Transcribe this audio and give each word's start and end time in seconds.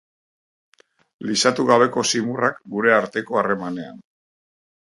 Lisatu 1.31 1.67
gabeko 1.71 2.05
zimurrak 2.13 2.57
gure 2.77 2.97
arteko 2.97 3.41
harremanean. 3.43 4.05